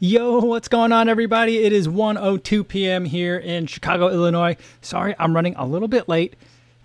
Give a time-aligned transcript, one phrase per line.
[0.00, 1.58] Yo, what's going on, everybody?
[1.58, 3.04] It is 1:02 p.m.
[3.04, 4.56] here in Chicago, Illinois.
[4.80, 6.36] Sorry, I'm running a little bit late.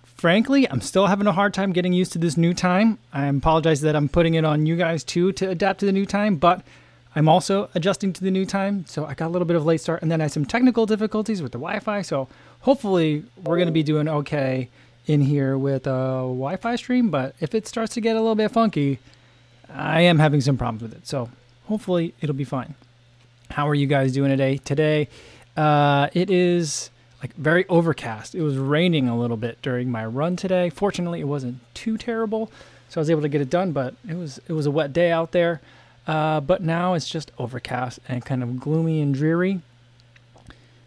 [0.02, 2.98] Frankly, I'm still having a hard time getting used to this new time.
[3.12, 6.06] I apologize that I'm putting it on you guys too to adapt to the new
[6.06, 6.64] time, but
[7.14, 8.84] I'm also adjusting to the new time.
[8.88, 10.84] So I got a little bit of late start, and then I had some technical
[10.84, 12.02] difficulties with the Wi-Fi.
[12.02, 12.26] So
[12.62, 14.70] hopefully, we're gonna be doing okay
[15.06, 17.10] in here with a Wi-Fi stream.
[17.10, 18.98] But if it starts to get a little bit funky,
[19.72, 21.06] I am having some problems with it.
[21.06, 21.30] So
[21.68, 22.74] hopefully, it'll be fine.
[23.50, 24.58] How are you guys doing today?
[24.58, 25.08] Today,
[25.56, 26.90] uh, it is
[27.22, 28.34] like very overcast.
[28.34, 30.70] It was raining a little bit during my run today.
[30.70, 32.50] Fortunately, it wasn't too terrible,
[32.88, 33.72] so I was able to get it done.
[33.72, 35.60] But it was it was a wet day out there.
[36.06, 39.60] Uh, but now it's just overcast and kind of gloomy and dreary.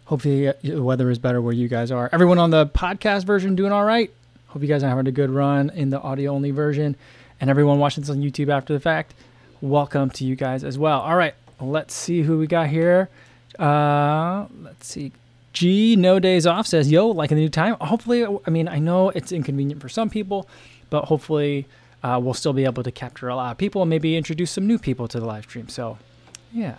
[0.04, 2.08] Hopefully, the weather is better where you guys are.
[2.12, 4.10] Everyone on the podcast version doing all right.
[4.48, 6.96] Hope you guys are having a good run in the audio only version.
[7.40, 9.12] And everyone watching this on YouTube after the fact,
[9.60, 11.00] welcome to you guys as well.
[11.00, 13.08] All right, let's see who we got here.
[13.58, 15.12] Uh, let's see.
[15.52, 18.78] G No Days Off says, "Yo, like in the new time." Hopefully, I mean, I
[18.78, 20.48] know it's inconvenient for some people,
[20.90, 21.66] but hopefully,
[22.02, 24.66] uh, we'll still be able to capture a lot of people and maybe introduce some
[24.66, 25.68] new people to the live stream.
[25.68, 25.98] So,
[26.52, 26.76] yeah.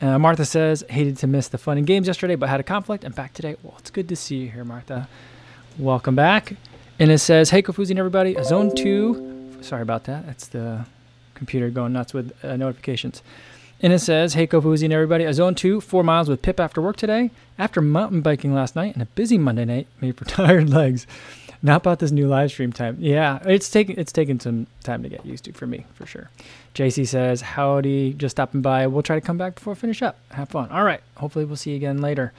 [0.00, 3.04] Uh, Martha says, "Hated to miss the fun and games yesterday, but had a conflict
[3.04, 5.08] and back today." Well, it's good to see you here, Martha.
[5.78, 6.54] Welcome back.
[6.98, 9.52] And it says, "Hey, Kofuzi and everybody, Zone Two.
[9.60, 10.26] Sorry about that.
[10.26, 10.86] That's the
[11.34, 13.22] computer going nuts with uh, notifications."
[13.82, 16.82] And it says, Hey Kofuzi and everybody, a zone two, four miles with Pip after
[16.82, 17.30] work today.
[17.58, 21.06] After mountain biking last night and a busy Monday night made for tired legs.
[21.62, 22.96] Not about this new live stream time.
[23.00, 26.30] Yeah, it's taking it's taken some time to get used to for me, for sure.
[26.74, 28.86] JC says, Howdy, just stopping by.
[28.86, 30.18] We'll try to come back before I finish up.
[30.30, 30.70] Have fun.
[30.70, 31.02] All right.
[31.16, 32.32] Hopefully we'll see you again later.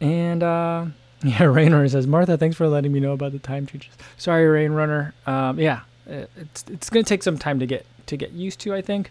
[0.00, 0.86] And uh
[1.24, 3.90] yeah, Rainrunner says, Martha, thanks for letting me know about the time changes.
[4.16, 5.12] Sorry, Rainrunner.
[5.26, 8.82] Um, yeah, it's it's gonna take some time to get to get used to, I
[8.82, 9.10] think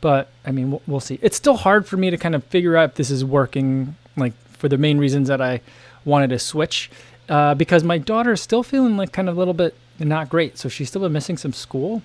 [0.00, 1.18] but I mean, we'll, we'll, see.
[1.22, 4.32] It's still hard for me to kind of figure out if this is working, like
[4.50, 5.60] for the main reasons that I
[6.04, 6.90] wanted to switch,
[7.28, 10.58] uh, because my daughter is still feeling like kind of a little bit not great.
[10.58, 12.02] So she's still been missing some school,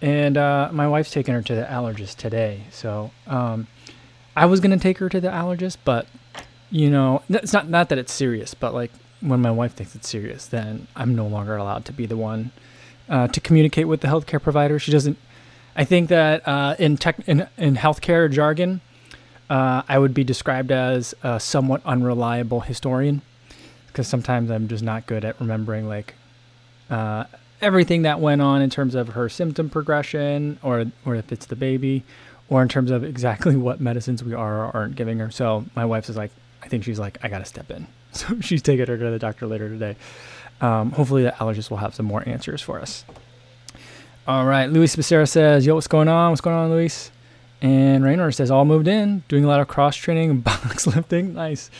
[0.00, 2.62] and uh, my wife's taking her to the allergist today.
[2.70, 3.66] So um,
[4.34, 6.06] I was gonna take her to the allergist, but
[6.70, 10.08] you know, it's not not that it's serious, but like when my wife thinks it's
[10.08, 12.52] serious, then I'm no longer allowed to be the one
[13.08, 14.78] uh, to communicate with the healthcare provider.
[14.78, 15.18] She doesn't
[15.76, 18.80] I think that uh, in tech in, in healthcare jargon,
[19.50, 23.20] uh, I would be described as a somewhat unreliable historian
[23.88, 26.14] because sometimes I'm just not good at remembering like
[26.88, 27.24] uh,
[27.60, 31.56] everything that went on in terms of her symptom progression or or if it's the
[31.56, 32.04] baby
[32.48, 35.30] or in terms of exactly what medicines we are or aren't giving her.
[35.30, 36.30] So my wife is like,
[36.62, 37.86] I think she's like, I got to step in.
[38.12, 39.94] So she's taking her to the doctor later today.
[40.62, 43.04] Um, hopefully the allergist will have some more answers for us.
[44.28, 44.68] All right.
[44.68, 46.30] Luis Becerra says, Yo, what's going on?
[46.30, 47.12] What's going on, Luis?
[47.62, 51.34] And Raynor says, All moved in, doing a lot of cross training and box lifting.
[51.34, 51.70] Nice.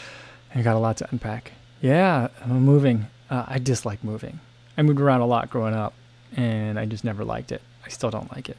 [0.55, 1.51] I got a lot to unpack.
[1.83, 3.07] Yeah, I'm moving.
[3.29, 4.39] Uh, I dislike moving.
[4.79, 5.93] I moved around a lot growing up,
[6.37, 7.63] and I just never liked it.
[7.85, 8.57] I still don't like it.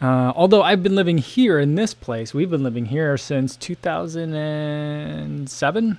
[0.00, 5.98] Uh, although I've been living here in this place, we've been living here since 2007.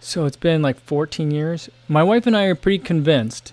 [0.00, 1.68] So it's been like 14 years.
[1.88, 3.52] My wife and I are pretty convinced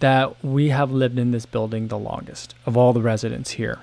[0.00, 3.78] that we have lived in this building the longest of all the residents here.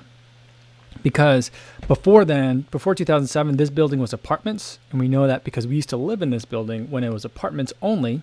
[1.01, 1.51] Because
[1.87, 5.89] before then, before 2007, this building was apartments, and we know that because we used
[5.89, 8.21] to live in this building when it was apartments only.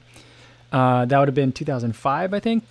[0.73, 2.65] Uh, that would have been 2005, I think.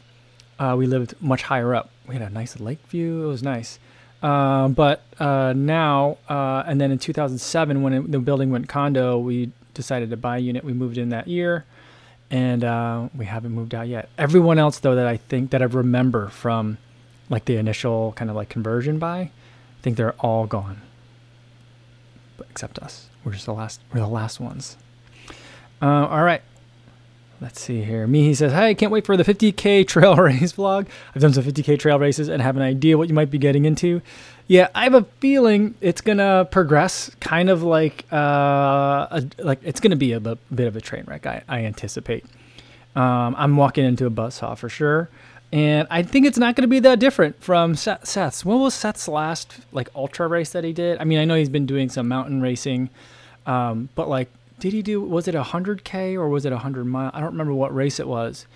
[0.57, 1.89] Uh, we lived much higher up.
[2.07, 3.25] We had a nice lake view.
[3.25, 3.77] It was nice.
[4.23, 9.17] Uh, but uh, now, uh, and then in 2007, when it, the building went condo,
[9.17, 10.63] we decided to buy a unit.
[10.63, 11.65] We moved in that year
[12.31, 14.09] and uh, we haven't moved out yet.
[14.17, 16.77] Everyone else, though, that I think that I remember from
[17.29, 19.31] like the initial kind of like conversion buy, I
[19.81, 20.81] think they're all gone,
[22.37, 23.09] but except us.
[23.23, 23.81] We're just the last.
[23.93, 24.77] We're the last ones.
[25.81, 26.41] Uh, all right.
[27.41, 28.05] Let's see here.
[28.05, 30.87] Me, he says, Hey, can't wait for the 50K trail race vlog.
[31.15, 33.65] I've done some 50K trail races and have an idea what you might be getting
[33.65, 34.01] into.
[34.49, 39.79] Yeah, I have a feeling it's gonna progress, kind of like uh, a, like it's
[39.79, 41.27] gonna be a, a, bit of a train wreck.
[41.27, 42.25] I, I anticipate.
[42.95, 45.07] Um, I'm walking into a buzz saw for sure,
[45.53, 48.43] and I think it's not gonna be that different from Seth, Seth's.
[48.43, 50.97] When was Seth's last like ultra race that he did?
[50.97, 52.89] I mean, I know he's been doing some mountain racing,
[53.45, 54.99] um, but like, did he do?
[54.99, 57.11] Was it a hundred k or was it a hundred mile?
[57.13, 58.47] I don't remember what race it was,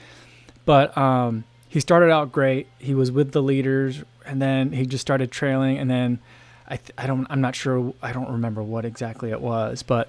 [0.65, 1.43] but um,
[1.73, 2.67] he started out great.
[2.77, 6.19] He was with the leaders, and then he just started trailing, and then
[6.67, 10.07] I th- I don't I'm not sure I don't remember what exactly it was, but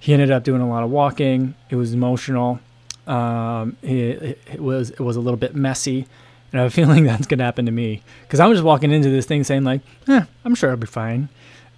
[0.00, 1.54] he ended up doing a lot of walking.
[1.70, 2.58] It was emotional.
[3.06, 6.04] Um, it, it was it was a little bit messy,
[6.50, 8.90] and I have a feeling that's gonna happen to me because I was just walking
[8.90, 11.28] into this thing saying like, eh, I'm sure I'll be fine,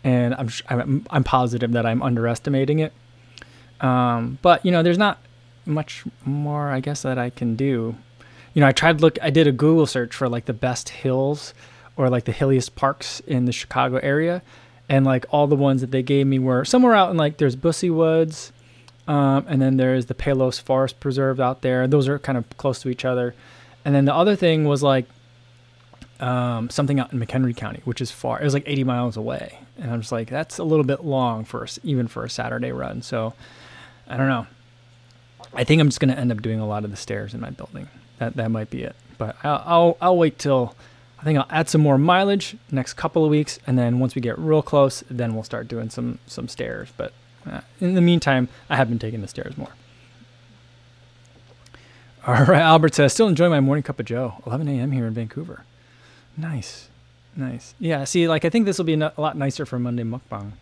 [0.03, 2.95] and I'm I'm, I'm positive that I'm underestimating it.
[3.83, 5.19] Um, but you know, there's not
[5.67, 7.97] much more I guess that I can do.
[8.57, 9.19] You know, I tried to look.
[9.21, 11.53] I did a Google search for like the best hills
[11.95, 14.41] or like the hilliest parks in the Chicago area,
[14.89, 17.55] and like all the ones that they gave me were somewhere out in like there's
[17.55, 18.53] Busse Woods,
[19.07, 21.87] um, and then there's the Palos Forest Preserve out there.
[21.87, 23.35] Those are kind of close to each other,
[23.85, 25.05] and then the other thing was like
[26.19, 28.41] um, something out in McHenry County, which is far.
[28.41, 31.45] It was like 80 miles away, and I'm just like, that's a little bit long
[31.45, 33.03] for even for a Saturday run.
[33.03, 33.35] So
[34.09, 34.47] I don't know.
[35.53, 37.41] I think I'm just going to end up doing a lot of the stairs in
[37.41, 37.91] my building.
[38.19, 38.97] That that might be it.
[39.19, 40.75] But I'll I'll, I'll wait till
[41.19, 44.21] I think I'll add some more mileage next couple of weeks, and then once we
[44.21, 46.89] get real close, then we'll start doing some some stairs.
[46.97, 47.13] But
[47.51, 49.71] uh, in the meantime, I have been taking the stairs more.
[52.27, 54.43] All right, Albert says, still enjoying my morning cup of Joe.
[54.47, 54.91] 11 a.m.
[54.91, 55.63] here in Vancouver.
[56.37, 56.89] Nice,
[57.37, 57.75] nice.
[57.79, 60.53] Yeah, see, like I think this will be a lot nicer for Monday mukbang.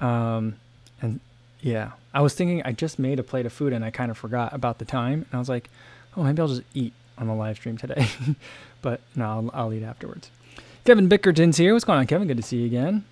[0.00, 0.56] Um,
[1.00, 1.20] and
[1.60, 4.18] yeah, I was thinking I just made a plate of food and I kind of
[4.18, 5.70] forgot about the time, and I was like,
[6.16, 8.06] oh, maybe I'll just eat on the live stream today.
[8.82, 10.30] but no, I'll, I'll eat afterwards.
[10.84, 11.72] Kevin Bickerton's here.
[11.72, 12.28] What's going on, Kevin?
[12.28, 13.04] Good to see you again.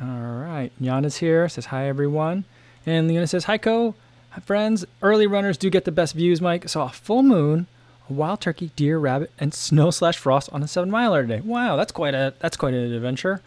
[0.00, 1.48] All right, Yana's here.
[1.48, 2.44] Says hi, everyone.
[2.84, 3.94] And Leona says hi, Co.
[4.30, 4.84] Hi, friends.
[5.02, 6.68] Early runners do get the best views, Mike.
[6.68, 7.66] Saw a full moon
[8.08, 11.40] a wild turkey, deer, rabbit, and snow slash frost on a seven miler today.
[11.40, 13.42] Wow, that's quite a that's quite an adventure.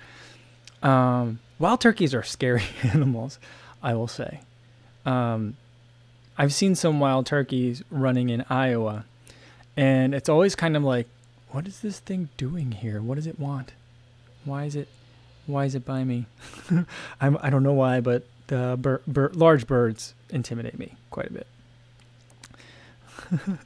[0.81, 3.39] Um, wild turkeys are scary animals,
[3.83, 4.41] I will say.
[5.05, 5.55] Um,
[6.39, 9.03] I've seen some wild turkeys running in Iowa,
[9.75, 11.05] and it's always kind of like,
[11.49, 13.01] what is this thing doing here?
[13.01, 13.73] What does it want?
[14.45, 14.87] Why is it?
[15.47, 16.27] Why is it by me?
[17.21, 21.47] I'm, I don't know why, but the large birds intimidate me quite a bit.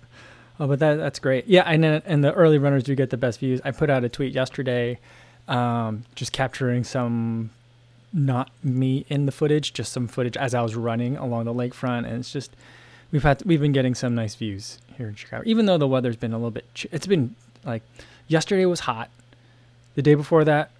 [0.60, 1.48] Oh, but that that's great.
[1.48, 3.60] Yeah, and and the early runners do get the best views.
[3.66, 5.00] I put out a tweet yesterday,
[5.48, 7.50] um, just capturing some
[8.14, 12.06] not me in the footage, just some footage as I was running along the lakefront,
[12.06, 12.56] and it's just
[13.12, 15.44] we've had we've been getting some nice views here in Chicago.
[15.46, 17.82] Even though the weather's been a little bit, it's been like
[18.28, 19.10] yesterday was hot.
[19.96, 20.72] The day before that,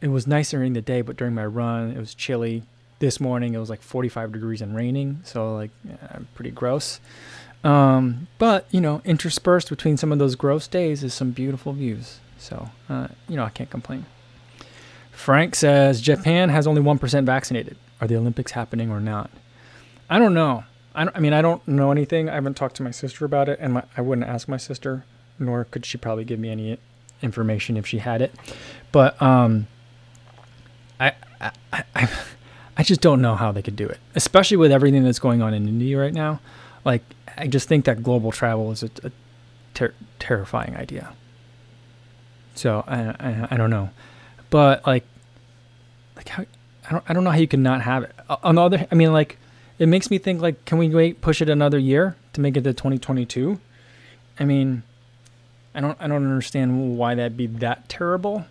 [0.00, 2.62] it was nicer during the day, but during my run, it was chilly.
[3.00, 6.98] This morning, it was like 45 degrees and raining, so like yeah, pretty gross.
[7.62, 12.18] Um, but you know, interspersed between some of those gross days is some beautiful views.
[12.38, 14.06] So uh, you know, I can't complain.
[15.18, 17.76] Frank says Japan has only one percent vaccinated.
[18.00, 19.30] Are the Olympics happening or not?
[20.08, 20.62] I don't know.
[20.94, 22.30] I, don't, I mean, I don't know anything.
[22.30, 25.04] I haven't talked to my sister about it, and my, I wouldn't ask my sister,
[25.38, 26.78] nor could she probably give me any
[27.20, 28.32] information if she had it.
[28.92, 29.66] But um,
[31.00, 31.50] I, I,
[31.96, 32.08] I,
[32.76, 35.52] I just don't know how they could do it, especially with everything that's going on
[35.52, 36.40] in India right now.
[36.84, 37.02] Like,
[37.36, 39.10] I just think that global travel is a, a
[39.74, 41.12] ter- terrifying idea.
[42.54, 43.90] So I, I, I don't know,
[44.50, 45.04] but like
[46.16, 46.44] like how
[46.88, 48.14] I don't I don't know how you can not have it.
[48.42, 49.38] On the other, I mean like
[49.78, 52.64] it makes me think like can we wait push it another year to make it
[52.64, 53.60] to 2022?
[54.40, 54.82] I mean,
[55.74, 58.46] I don't I don't understand why that'd be that terrible.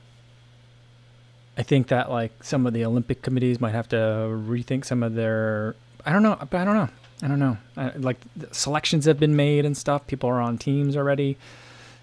[1.58, 5.16] I think that like some of the Olympic committees might have to rethink some of
[5.16, 6.90] their I don't know, but I don't know.
[7.22, 7.58] I don't know.
[7.76, 8.18] I, like
[8.52, 10.06] selections have been made and stuff.
[10.06, 11.38] People are on teams already.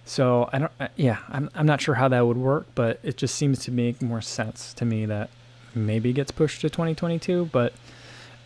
[0.04, 0.72] So I don't.
[0.96, 1.50] Yeah, I'm.
[1.54, 4.74] I'm not sure how that would work, but it just seems to make more sense
[4.74, 5.30] to me that
[5.74, 7.48] maybe gets pushed to 2022.
[7.50, 7.72] But,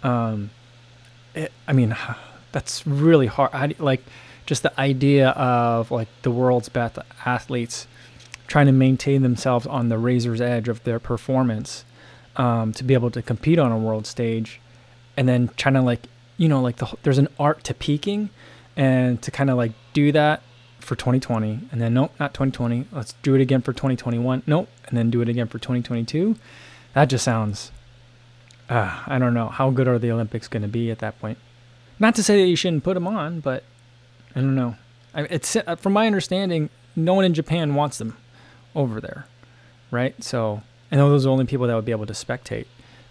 [0.03, 0.51] um,
[1.35, 1.97] it, I mean,
[2.53, 3.51] that's really hard.
[3.53, 4.05] I, like,
[4.47, 7.87] just the idea of like the world's best athletes
[8.47, 11.85] trying to maintain themselves on the razor's edge of their performance
[12.37, 14.61] um, to be able to compete on a world stage,
[15.17, 16.07] and then trying to like
[16.39, 18.31] you know, like the, there's an art to peaking
[18.77, 20.41] and to kind of like do that
[20.89, 22.87] for 2020 and then nope, not 2020.
[22.91, 24.43] Let's do it again for 2021.
[24.47, 24.69] Nope.
[24.87, 26.37] And then do it again for 2022.
[26.95, 27.71] That just sounds,
[28.69, 29.49] uh, I don't know.
[29.49, 31.39] How good are the Olympics going to be at that point?
[31.99, 33.65] Not to say that you shouldn't put them on, but
[34.35, 34.77] I don't know.
[35.15, 38.17] I, it's uh, from my understanding, no one in Japan wants them
[38.75, 39.27] over there,
[39.91, 40.23] right?
[40.25, 42.67] So I know those are the only people that would be able to spectate.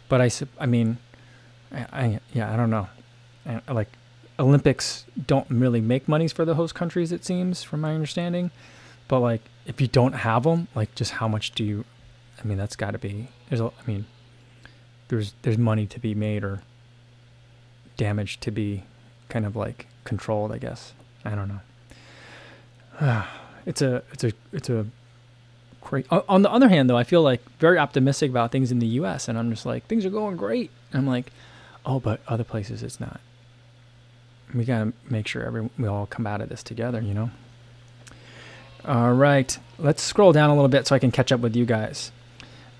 [0.10, 0.98] But I, I mean,
[1.72, 2.88] I, I yeah, I don't know
[3.48, 3.90] and like
[4.39, 8.51] Olympics don't really make monies for the host countries, it seems, from my understanding.
[9.08, 11.86] But like, if you don't have them, like, just how much do you?
[12.41, 13.29] I mean, that's got to be.
[13.50, 14.06] There's, a, I mean,
[15.08, 16.62] there's there's money to be made or
[17.96, 18.84] damage to be,
[19.29, 20.51] kind of like controlled.
[20.51, 20.94] I guess
[21.25, 23.24] I don't know.
[23.65, 24.86] it's a it's a it's a
[25.82, 26.06] great.
[26.12, 29.27] On the other hand, though, I feel like very optimistic about things in the U.S.
[29.27, 30.70] and I'm just like things are going great.
[30.91, 31.32] And I'm like,
[31.86, 33.20] oh, but other places it's not
[34.58, 37.30] we got to make sure every we all come out of this together, you know.
[38.86, 41.66] All right, let's scroll down a little bit so I can catch up with you
[41.66, 42.12] guys.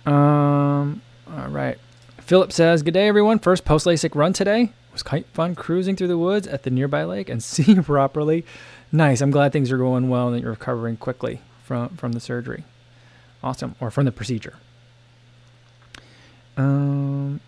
[0.08, 1.78] Um, All right.
[2.22, 3.40] Philip says, Good day, everyone.
[3.40, 4.72] First post LASIK run today.
[4.94, 8.46] Was quite fun cruising through the woods at the nearby lake and seeing properly.
[8.92, 9.22] Nice.
[9.22, 12.64] I'm glad things are going well and that you're recovering quickly from, from the surgery.
[13.44, 13.76] Awesome.
[13.82, 14.56] Or from the procedure.
[16.56, 17.42] Um,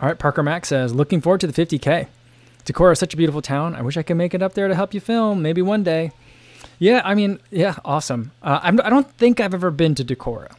[0.00, 0.18] all right.
[0.18, 2.08] Parker Mack says, Looking forward to the 50K.
[2.68, 3.74] Decorah is such a beautiful town.
[3.74, 5.40] I wish I could make it up there to help you film.
[5.40, 6.12] Maybe one day.
[6.78, 8.30] Yeah, I mean, yeah, awesome.
[8.42, 10.54] Uh, I'm, I don't think I've ever been to Decorah.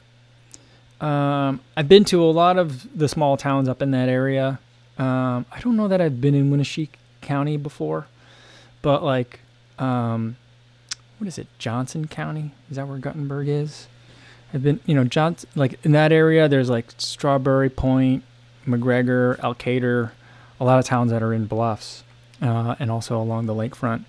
[0.99, 4.59] Um, I've been to a lot of the small towns up in that area.
[4.97, 6.89] Um, I don't know that I've been in Winneshiek
[7.21, 8.07] County before,
[8.81, 9.39] but like,
[9.77, 10.35] um,
[11.19, 11.47] what is it?
[11.59, 12.51] Johnson County?
[12.71, 13.87] Is that where Guttenberg is?
[14.53, 18.23] I've been, you know, Johnson, like in that area, there's like Strawberry Point,
[18.67, 20.11] McGregor, Elkader,
[20.59, 22.03] a lot of towns that are in bluffs,
[22.41, 24.05] uh, and also along the lakefront,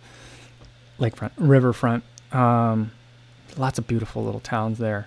[0.98, 2.04] lakefront, riverfront.
[2.32, 2.92] Um,
[3.56, 5.06] lots of beautiful little towns there.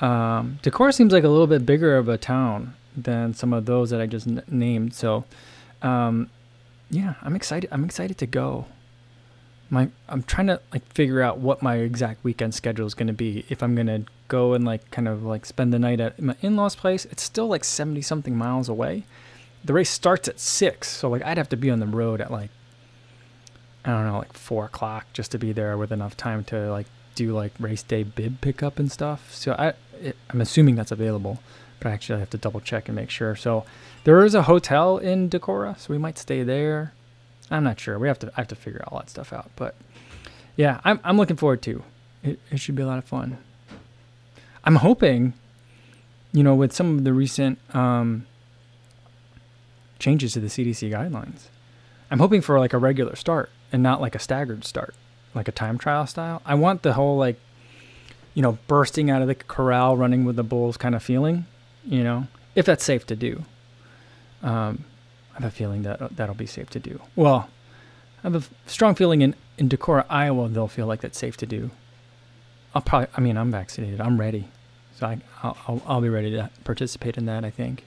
[0.00, 3.90] Um, Decorah seems like a little bit bigger of a town than some of those
[3.90, 4.94] that I just n- named.
[4.94, 5.24] So,
[5.82, 6.30] um,
[6.90, 7.68] yeah, I'm excited.
[7.72, 8.66] I'm excited to go.
[9.70, 13.12] My, I'm trying to like figure out what my exact weekend schedule is going to
[13.12, 13.44] be.
[13.48, 16.36] If I'm going to go and like kind of like spend the night at my
[16.42, 19.04] in-laws' place, it's still like 70 something miles away.
[19.64, 22.30] The race starts at six, so like I'd have to be on the road at
[22.30, 22.50] like
[23.84, 26.86] I don't know, like four o'clock just to be there with enough time to like
[27.14, 29.32] do like race day bib pickup and stuff.
[29.34, 31.40] So I it, I'm assuming that's available,
[31.80, 33.36] but I actually have to double check and make sure.
[33.36, 33.64] So
[34.04, 36.92] there is a hotel in Decorah, so we might stay there.
[37.50, 37.98] I'm not sure.
[37.98, 39.74] We have to I have to figure all that stuff out, but
[40.56, 41.82] yeah, I'm I'm looking forward to.
[42.22, 43.38] It it should be a lot of fun.
[44.64, 45.34] I'm hoping,
[46.32, 48.26] you know, with some of the recent um,
[50.04, 51.48] changes to the CDC guidelines,
[52.10, 54.94] I'm hoping for like a regular start and not like a staggered start,
[55.34, 56.42] like a time trial style.
[56.44, 57.40] I want the whole like
[58.34, 61.46] you know, bursting out of the corral, running with the bulls kind of feeling,
[61.84, 63.44] you know, if that's safe to do.
[64.42, 64.84] Um,
[65.34, 67.00] I have a feeling that that'll be safe to do.
[67.16, 67.48] Well,
[68.18, 71.46] I have a strong feeling in, in Decorah, Iowa, they'll feel like that's safe to
[71.46, 71.70] do.
[72.74, 74.00] I'll probably, I mean, I'm vaccinated.
[74.00, 74.48] I'm ready.
[74.96, 77.84] So I, I'll, I'll, I'll be ready to participate in that, I think.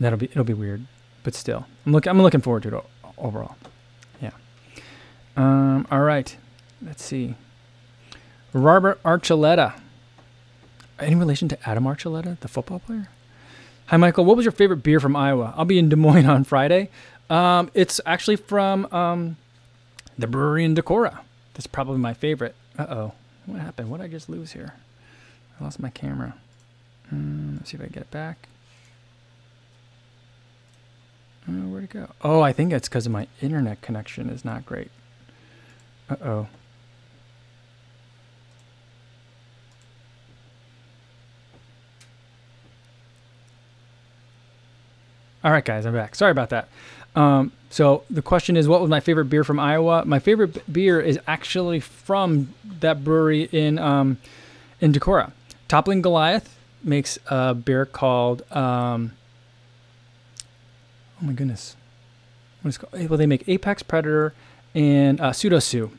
[0.00, 0.86] That'll be, it'll be weird,
[1.24, 2.84] but still, I'm looking, I'm looking forward to it
[3.16, 3.56] overall.
[4.20, 4.30] Yeah.
[5.36, 6.36] Um, all right.
[6.80, 7.34] Let's see.
[8.52, 9.80] Robert Archuleta.
[11.00, 13.08] Any relation to Adam Archuleta, the football player?
[13.86, 14.24] Hi, Michael.
[14.24, 15.54] What was your favorite beer from Iowa?
[15.56, 16.90] I'll be in Des Moines on Friday.
[17.30, 19.36] Um, it's actually from um,
[20.18, 21.18] the brewery in Decorah.
[21.54, 22.54] That's probably my favorite.
[22.78, 23.12] Uh oh.
[23.46, 23.90] What happened?
[23.90, 24.74] What did I just lose here?
[25.58, 26.34] I lost my camera.
[27.10, 28.48] Um, let's see if I can get it back.
[31.48, 32.08] Oh, where'd it go?
[32.22, 34.90] Oh, I think it's because my internet connection is not great.
[36.10, 36.46] Uh oh.
[45.44, 46.14] All right, guys, I'm back.
[46.14, 46.68] Sorry about that.
[47.14, 50.04] Um, so the question is, what was my favorite beer from Iowa?
[50.04, 54.18] My favorite b- beer is actually from that brewery in um,
[54.80, 55.32] in Decorah.
[55.68, 58.50] Toppling Goliath makes a beer called.
[58.52, 59.12] Um,
[61.20, 61.76] oh my goodness,
[62.62, 63.08] what is called?
[63.08, 64.34] Well, they make Apex Predator
[64.74, 65.90] and uh, Pseudo Sue.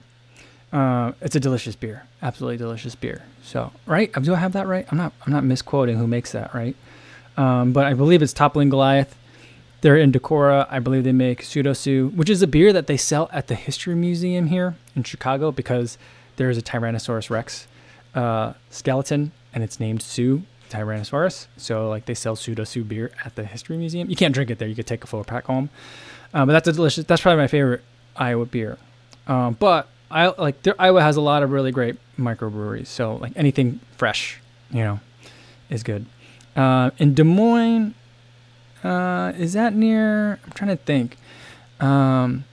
[0.72, 3.24] Uh, it's a delicious beer, absolutely delicious beer.
[3.44, 4.12] So, right?
[4.12, 4.86] Do I have that right?
[4.92, 5.14] I'm not.
[5.26, 6.76] I'm not misquoting who makes that, right?
[7.38, 9.16] Um, but I believe it's Toppling Goliath.
[9.82, 10.68] They're in Decorah.
[10.70, 13.56] I believe they make Pseudo Sue, which is a beer that they sell at the
[13.56, 15.98] History Museum here in Chicago because
[16.36, 17.68] there is a Tyrannosaurus Rex
[18.14, 21.48] uh, skeleton and it's named Sue Tyrannosaurus.
[21.58, 24.10] So like they sell Pseudo Sue beer at the History Museum.
[24.10, 24.68] You can't drink it there.
[24.68, 25.70] You could take a full pack home.
[26.34, 27.06] Um, but that's a delicious.
[27.06, 27.82] That's probably my favorite
[28.16, 28.78] Iowa beer.
[29.28, 32.88] Um, but I like there, Iowa has a lot of really great microbreweries.
[32.88, 34.40] So like anything fresh,
[34.72, 35.00] you know,
[35.70, 36.06] is good.
[36.56, 37.94] Uh, in Des Moines,
[38.84, 40.40] uh, is that near?
[40.44, 41.18] I'm trying to think.
[41.80, 42.46] Um,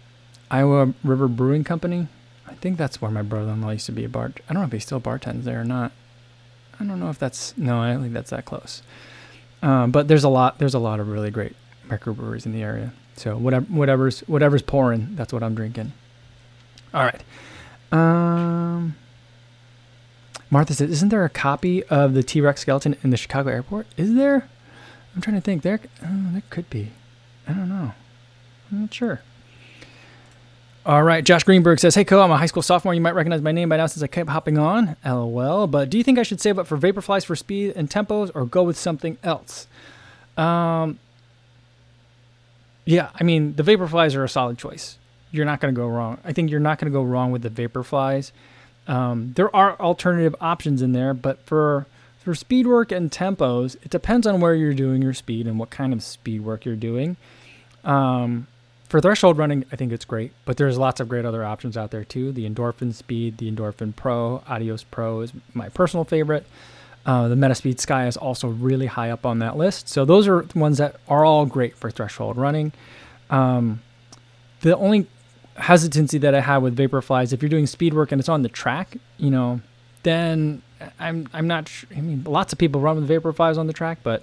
[0.50, 2.08] Iowa River Brewing Company.
[2.46, 4.32] I think that's where my brother-in-law used to be a bar.
[4.49, 5.92] I don't know if he still bartends there or not.
[6.78, 7.78] I don't know if that's no.
[7.78, 8.83] I don't think that's that close.
[9.62, 10.59] Um, but there's a lot.
[10.59, 11.54] There's a lot of really great
[11.88, 12.92] microbreweries in the area.
[13.16, 15.92] So whatever, whatever's whatever's pouring, that's what I'm drinking.
[16.92, 17.23] All right.
[17.92, 18.95] Um,
[20.50, 23.87] Martha says, "Isn't there a copy of the T-Rex skeleton in the Chicago airport?
[23.97, 24.49] Is there?
[25.14, 25.62] I'm trying to think.
[25.62, 26.90] There, oh, there could be.
[27.49, 27.92] I don't know.
[28.71, 29.23] I'm not sure.
[30.87, 31.25] All right.
[31.25, 32.95] Josh Greenberg says, Hey, Co, I'm a high school sophomore.
[32.95, 34.97] You might recognize my name by now since I kept hopping on.
[35.05, 35.66] LOL.
[35.66, 38.47] But do you think I should save up for Vaporflies for speed and tempos or
[38.47, 39.66] go with something else?
[40.37, 41.00] Um,
[42.85, 44.97] yeah, I mean, the Vaporflies are a solid choice.
[45.33, 46.19] You're not going to go wrong.
[46.25, 48.31] I think you're not going to go wrong with the Vaporflies.
[48.87, 51.87] Um, there are alternative options in there, but for
[52.23, 55.71] for speed work and tempos, it depends on where you're doing your speed and what
[55.71, 57.16] kind of speed work you're doing.
[57.85, 58.47] Um,
[58.88, 61.90] for threshold running, I think it's great, but there's lots of great other options out
[61.90, 62.33] there too.
[62.33, 66.47] The Endorphin Speed, the Endorphin Pro, Adios Pro is my personal favorite.
[67.05, 69.88] Uh, the Metaspeed Sky is also really high up on that list.
[69.88, 72.73] So those are ones that are all great for threshold running.
[73.31, 73.81] Um,
[74.61, 75.07] the only
[75.57, 78.43] hesitancy that I have with Vaporfly is if you're doing speed work and it's on
[78.43, 79.61] the track, you know,
[80.02, 80.62] then
[80.99, 81.69] I'm I'm not.
[81.69, 84.23] Sure, I mean, lots of people run with Vaporflies on the track, but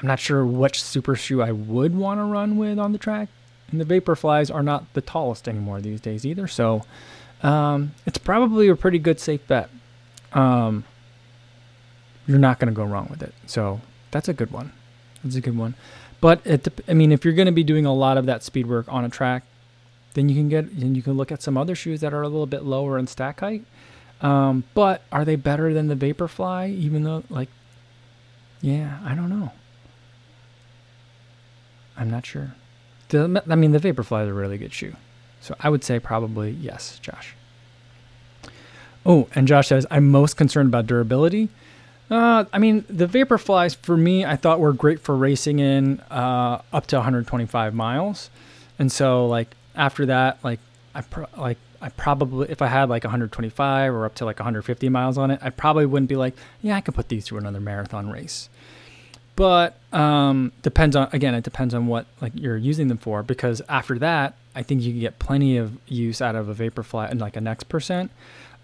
[0.00, 3.28] I'm not sure which super shoe I would want to run with on the track.
[3.70, 6.84] And the Vaporflies are not the tallest anymore these days either, so
[7.42, 9.68] um, it's probably a pretty good safe bet.
[10.32, 10.84] Um,
[12.26, 14.72] you're not going to go wrong with it, so that's a good one.
[15.22, 15.74] That's a good one.
[16.20, 18.66] But it, I mean, if you're going to be doing a lot of that speed
[18.66, 19.44] work on a track,
[20.14, 22.28] then you can get and you can look at some other shoes that are a
[22.28, 23.64] little bit lower in stack height.
[24.20, 26.74] Um, but are they better than the Vaporfly?
[26.76, 27.48] Even though, like,
[28.60, 29.52] yeah, I don't know.
[31.96, 32.54] I'm not sure.
[33.08, 34.94] The, I mean, the Vaporfly is a really good shoe.
[35.40, 37.34] So I would say probably yes, Josh.
[39.06, 41.48] Oh, and Josh says, I'm most concerned about durability.
[42.10, 46.62] Uh, I mean, the Vaporflies for me, I thought were great for racing in uh,
[46.72, 48.30] up to 125 miles.
[48.78, 50.60] And so, like, after that, like,
[50.94, 54.88] I pro- like I probably if I had like 125 or up to like 150
[54.88, 57.60] miles on it, I probably wouldn't be like, yeah, I can put these through another
[57.60, 58.48] marathon race
[59.38, 63.62] but um, depends on again it depends on what like you're using them for because
[63.68, 67.20] after that i think you can get plenty of use out of a vaporfly and
[67.20, 68.10] like a next percent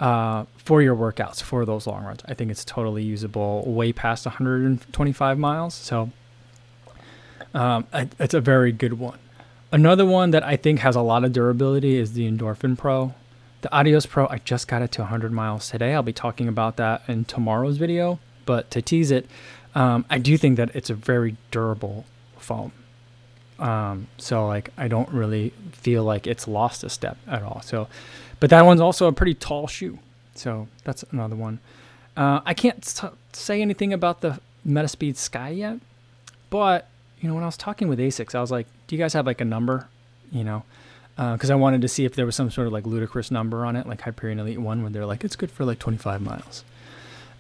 [0.01, 2.21] uh, for your workouts for those long runs.
[2.27, 5.75] I think it's totally usable way past 125 miles.
[5.75, 6.11] So
[7.55, 7.87] um,
[8.19, 9.19] it's a very good one.
[9.73, 13.15] Another one that i think has a lot of durability is the endorphin pro.
[13.63, 15.95] The adios pro i just got it to 100 miles today.
[15.95, 18.19] I'll be talking about that in tomorrow's video.
[18.47, 19.27] But to tease it
[19.75, 22.05] um, I do think that it's a very durable
[22.39, 22.73] foam.
[23.59, 27.63] Um, so like I don't really feel like it's lost a step at all.
[27.63, 27.89] So,
[28.41, 29.99] but that one's also a pretty tall shoe.
[30.35, 31.61] So that's another one.
[32.17, 35.79] Uh, I can't t- say anything about the Metaspeed Sky yet,
[36.51, 36.89] but
[37.21, 39.27] you know when I was talking with Asics, I was like, "Do you guys have
[39.27, 39.89] like a number?"
[40.33, 40.65] You know,
[41.17, 43.65] because uh, I wanted to see if there was some sort of like ludicrous number
[43.65, 46.65] on it, like Hyperion Elite One, where they're like, "It's good for like 25 miles."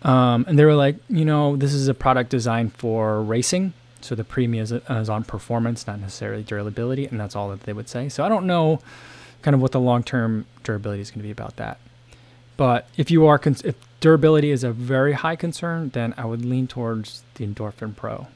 [0.04, 3.72] Um, and they were like, you know, this is a product designed for racing.
[4.02, 7.06] So the premium is, is, on performance, not necessarily durability.
[7.06, 8.10] And that's all that they would say.
[8.10, 8.80] So I don't know
[9.40, 11.78] kind of what the long term durability is going to be about that.
[12.56, 16.44] But if you are, con- if durability is a very high concern, then I would
[16.44, 18.28] lean towards the Endorphin Pro.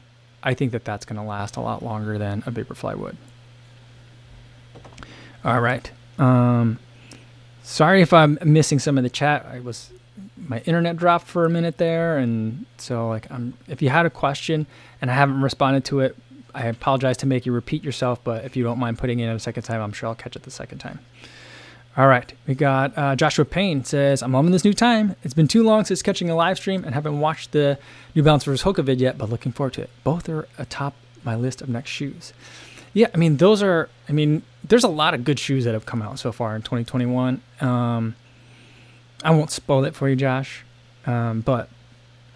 [0.43, 3.17] I think that that's going to last a lot longer than a Vaporfly would.
[5.45, 5.91] All right.
[6.19, 6.79] Um,
[7.63, 9.47] sorry if I'm missing some of the chat.
[9.47, 9.91] I was
[10.37, 13.55] my internet dropped for a minute there, and so like I'm.
[13.67, 14.67] If you had a question
[15.01, 16.17] and I haven't responded to it,
[16.55, 18.23] I apologize to make you repeat yourself.
[18.23, 20.37] But if you don't mind putting it in a second time, I'm sure I'll catch
[20.37, 21.01] it the second time.
[21.97, 25.17] All right, we got uh, Joshua Payne says, "I'm loving this new time.
[25.25, 27.79] It's been too long since catching a live stream and haven't watched the
[28.15, 29.91] New Balance versus Hoka vid yet, but looking forward to it.
[30.05, 32.33] Both are atop my list of next shoes."
[32.95, 33.89] Yeah, I mean those are.
[34.09, 36.63] I mean, there's a lot of good shoes that have come out so far in
[36.63, 37.43] 2021.
[37.61, 38.15] Um,
[39.23, 40.65] I won't spoil it for you, Josh.
[41.07, 41.69] Um, but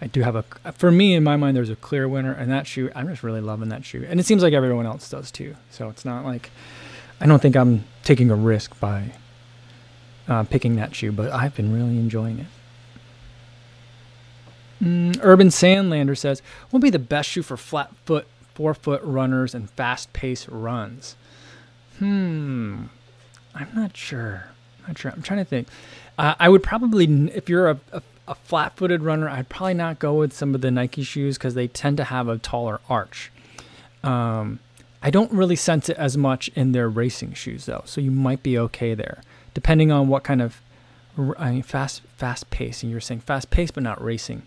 [0.01, 0.43] I do have a,
[0.73, 3.41] for me in my mind, there's a clear winner, and that shoe, I'm just really
[3.41, 5.55] loving that shoe, and it seems like everyone else does too.
[5.69, 6.49] So it's not like
[7.21, 9.11] I don't think I'm taking a risk by
[10.27, 12.47] uh, picking that shoe, but I've been really enjoying it.
[14.83, 19.01] Mm, Urban Sandlander says, "What would be the best shoe for flat foot, four foot
[19.03, 21.15] runners and fast pace runs?"
[21.99, 22.85] Hmm,
[23.55, 24.47] I'm not sure.
[24.81, 25.11] I'm not sure.
[25.11, 25.67] I'm trying to think.
[26.17, 29.99] Uh, I would probably, if you're a, a, a flat footed runner, I'd probably not
[29.99, 33.31] go with some of the Nike shoes because they tend to have a taller arch.
[34.03, 34.59] Um,
[35.01, 38.41] I don't really sense it as much in their racing shoes though, so you might
[38.43, 39.21] be okay there,
[39.53, 40.61] depending on what kind of
[41.37, 42.83] I mean, fast fast pace.
[42.83, 44.43] And you're saying fast pace, but not racing.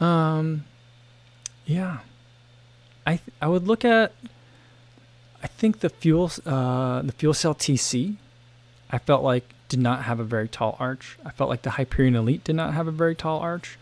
[0.00, 0.64] Um,
[1.66, 1.98] yeah,
[3.06, 4.12] I th- I would look at.
[5.42, 8.16] I think the fuel uh, the FuelCell TC.
[8.90, 11.18] I felt like did not have a very tall arch.
[11.24, 13.78] I felt like the Hyperion Elite did not have a very tall arch.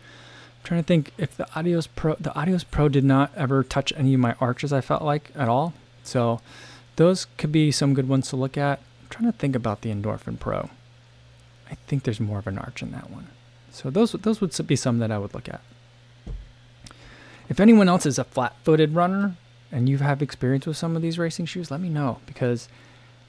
[0.59, 3.93] I'm trying to think if the Audios Pro, the Adios Pro did not ever touch
[3.97, 4.73] any of my arches.
[4.73, 5.75] I felt like at all.
[6.03, 6.41] So
[6.97, 8.79] those could be some good ones to look at.
[9.03, 10.71] I'm trying to think about the Endorphin Pro.
[11.71, 13.29] I think there's more of an arch in that one.
[13.71, 15.61] So those those would be some that I would look at.
[17.49, 19.37] If anyone else is a flat-footed runner
[19.71, 22.69] and you have experience with some of these racing shoes, let me know because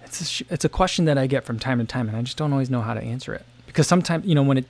[0.05, 2.37] it's a it's a question that I get from time to time, and I just
[2.37, 4.65] don't always know how to answer it because sometimes you know when it,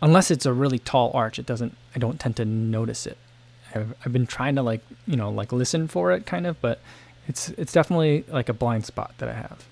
[0.00, 1.76] unless it's a really tall arch, it doesn't.
[1.94, 3.18] I don't tend to notice it.
[3.74, 6.80] I've, I've been trying to like you know like listen for it kind of, but
[7.28, 9.64] it's it's definitely like a blind spot that I have.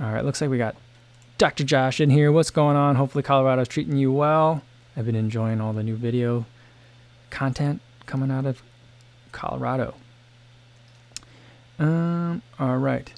[0.00, 0.76] All right, looks like we got
[1.38, 1.64] Dr.
[1.64, 2.30] Josh in here.
[2.30, 2.96] What's going on?
[2.96, 4.62] Hopefully Colorado's treating you well.
[4.96, 6.44] I've been enjoying all the new video
[7.30, 8.62] content coming out of
[9.32, 9.94] Colorado.
[11.78, 13.12] Um, all right.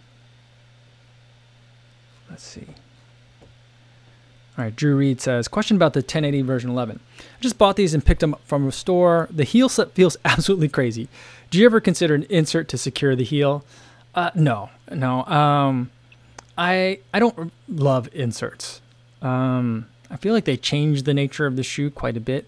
[2.29, 2.66] Let's see.
[4.59, 7.01] All right, Drew Reed says, question about the 1080 version 11.
[7.18, 9.29] I just bought these and picked them up from a store.
[9.31, 11.09] The heel slip feels absolutely crazy.
[11.51, 13.64] Do you ever consider an insert to secure the heel?
[14.14, 15.25] Uh, no, no.
[15.25, 15.90] Um,
[16.59, 18.81] I I don't love inserts.
[19.23, 22.46] Um, I feel like they change the nature of the shoe quite a bit,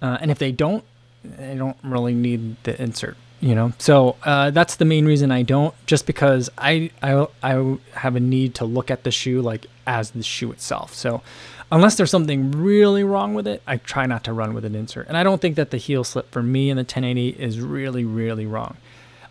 [0.00, 0.84] uh, and if they don't,
[1.22, 3.72] they don't really need the insert you know?
[3.78, 8.20] So uh, that's the main reason i don't just because I, I i have a
[8.20, 10.94] need to look at the shoe like as the shoe itself.
[10.94, 11.22] So
[11.70, 15.08] unless there's something really wrong with it i try not to run with an insert.
[15.08, 18.04] And i don't think that the heel slip for me in the 1080 is really
[18.04, 18.76] really wrong.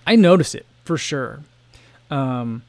[0.06, 1.40] I notice it for sure.
[2.12, 2.64] Um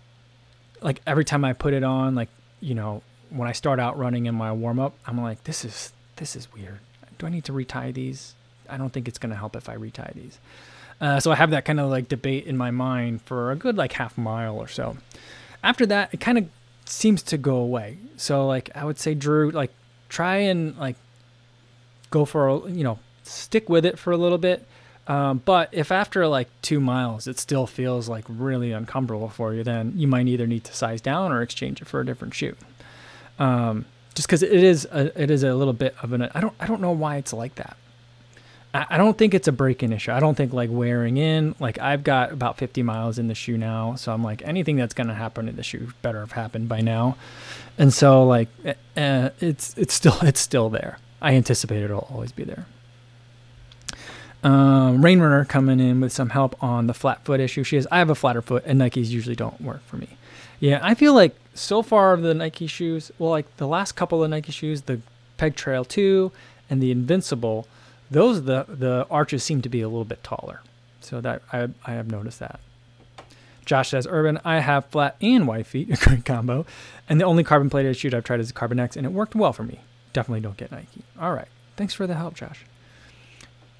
[0.81, 2.29] like every time i put it on like
[2.61, 5.93] you know when i start out running in my warm up i'm like this is
[6.17, 6.79] this is weird.
[7.19, 8.35] Do i need to retie these?
[8.69, 10.39] I don't think it's going to help if i retie these
[11.01, 13.77] uh, so I have that kind of like debate in my mind for a good
[13.77, 14.97] like half mile or so.
[15.63, 16.49] After that, it kind of
[16.85, 17.99] seems to go away.
[18.17, 19.73] So like I would say, Drew, like
[20.09, 20.97] try and like
[22.11, 24.67] go for a, you know stick with it for a little bit.
[25.09, 29.65] Um, but if after like two miles it still feels like really uncomfortable for you,
[29.65, 32.55] then you might either need to size down or exchange it for a different shoe.
[33.39, 36.55] Um, just because it is a, it is a little bit of an I don't
[36.61, 37.77] I don't know why it's like that.
[38.75, 40.13] I don't think it's a break-in issue.
[40.13, 41.55] I don't think like wearing in.
[41.61, 44.95] Like I've got about 50 miles in the shoe now, so I'm like anything that's
[44.95, 47.17] gonna happen in the shoe better have happened by now.
[47.77, 48.49] And so like
[48.97, 50.99] uh, it's it's still it's still there.
[51.21, 52.67] I anticipate it'll always be there.
[54.43, 57.65] Um, Rain Runner coming in with some help on the flat foot issue.
[57.65, 60.09] She has I have a flatter foot, and Nikes usually don't work for me.
[60.61, 64.31] Yeah, I feel like so far the Nike shoes, well, like the last couple of
[64.31, 65.01] Nike shoes, the
[65.37, 66.33] Peg Trail 2
[66.71, 67.67] and the Invincible
[68.13, 70.61] those the the arches seem to be a little bit taller.
[71.01, 72.61] So that I I have noticed that.
[73.65, 76.67] Josh says, Urban, I have flat and wide feet, a great combo.
[77.09, 79.53] And the only carbon plated shoe I've tried is Carbon X, and it worked well
[79.53, 79.81] for me.
[80.13, 81.03] Definitely don't get Nike.
[81.21, 81.49] All right.
[81.77, 82.65] Thanks for the help, Josh.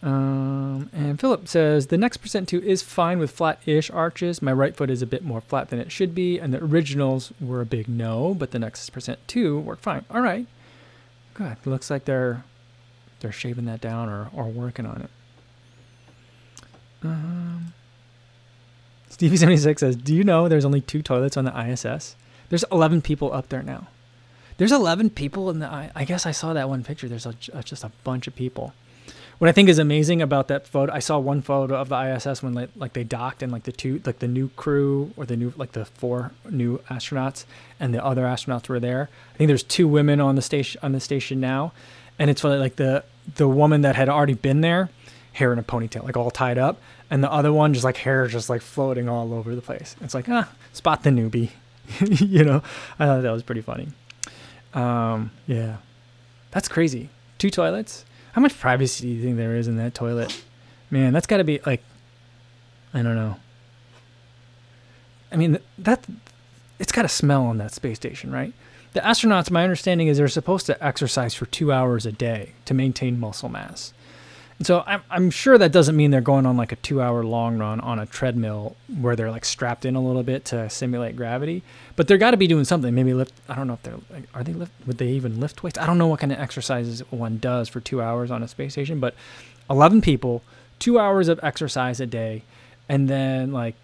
[0.03, 4.43] Um, and Philip says, the next percent two is fine with flat ish arches.
[4.43, 7.33] My right foot is a bit more flat than it should be, and the originals
[7.41, 10.05] were a big no, but the next percent two worked fine.
[10.11, 10.47] All right.
[11.35, 11.57] Good.
[11.65, 12.45] Looks like they're
[13.23, 15.11] they're shaving that down or, or working on it.
[17.05, 17.73] Um,
[19.11, 22.17] Stevie76 says, Do you know there's only two toilets on the ISS?
[22.49, 23.89] There's 11 people up there now.
[24.59, 25.67] There's 11 people in the.
[25.67, 27.09] I, I guess I saw that one picture.
[27.09, 27.33] There's a,
[27.63, 28.75] just a bunch of people.
[29.39, 32.45] What I think is amazing about that photo, I saw one photo of the ISS
[32.45, 35.37] when like, like they docked and like the two, like the new crew or the
[35.37, 37.45] new, like the four new astronauts
[37.81, 39.09] and the other astronauts were there.
[39.35, 41.73] I think there's two women on the station on the station now,
[42.23, 43.03] and it's like the
[43.35, 44.91] the woman that had already been there,
[45.33, 46.81] hair in a ponytail, like all tied up,
[47.11, 49.97] and the other one just like hair just like floating all over the place.
[50.01, 51.51] It's like ah, spot the newbie,
[52.01, 52.63] you know.
[52.97, 53.89] I thought that was pretty funny.
[54.73, 55.79] Um, yeah,
[56.53, 57.09] that's crazy.
[57.39, 58.05] Two toilets.
[58.35, 60.45] How much privacy do you think there is in that toilet?
[60.93, 61.83] Man, that's got to be like,
[62.95, 63.35] I don't know.
[65.33, 66.07] I mean that
[66.79, 68.53] it's got to smell on that space station, right?
[68.93, 72.75] The astronauts, my understanding is they're supposed to exercise for two hours a day to
[72.75, 73.95] maintain muscle mass.
[74.59, 77.25] And so I'm, I'm sure that doesn't mean they're going on like a two hour
[77.25, 81.17] long run on a treadmill where they're like strapped in a little bit to simulate
[81.17, 81.63] gravity.
[81.97, 82.95] But they're got to be doing something.
[82.95, 83.33] Maybe lift.
[83.49, 84.73] I don't know if they're like, are they lift?
[84.87, 85.79] Would they even lift weights?
[85.79, 88.73] I don't know what kind of exercises one does for two hours on a space
[88.73, 89.01] station.
[89.01, 89.15] But
[89.69, 90.43] 11 people,
[90.79, 92.45] two hours of exercise a day,
[92.89, 93.75] and then like,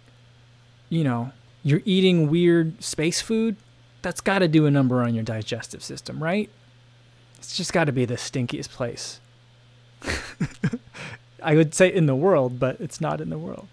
[0.87, 1.31] you know,
[1.63, 3.57] you're eating weird space food
[4.01, 6.49] that's got to do a number on your digestive system, right?
[7.37, 9.19] It's just got to be the stinkiest place.
[11.43, 13.67] I would say in the world, but it's not in the world.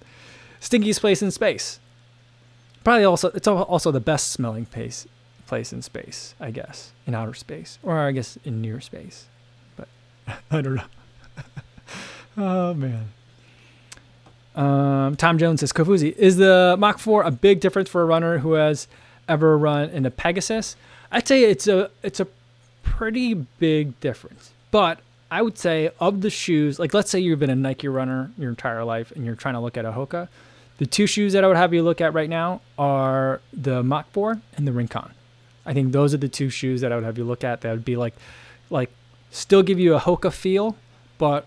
[0.61, 1.81] Stinkiest place in space.
[2.85, 5.07] Probably also it's also the best smelling place
[5.47, 9.27] place in space, I guess, in outer space, or I guess in near space.
[9.77, 9.89] But
[10.51, 10.83] I don't know.
[12.37, 13.11] oh man.
[14.55, 18.39] Um, Tom Jones says, Kofuzi, is the Mach 4 a big difference for a runner
[18.39, 18.89] who has
[19.29, 20.77] ever run in a Pegasus,
[21.11, 22.27] I'd say it's a it's a
[22.83, 24.53] pretty big difference.
[24.71, 28.31] But I would say of the shoes, like let's say you've been a Nike runner
[28.39, 30.29] your entire life and you're trying to look at a Hoka,
[30.79, 34.11] the two shoes that I would have you look at right now are the Mach
[34.13, 35.11] 4 and the Rincon.
[35.65, 37.63] I think those are the two shoes that I would have you look at.
[37.63, 38.15] That would be like
[38.71, 38.91] like
[39.31, 40.77] still give you a Hoka feel,
[41.19, 41.47] but